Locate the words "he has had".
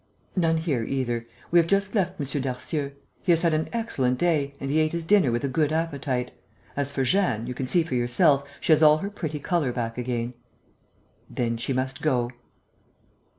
3.21-3.53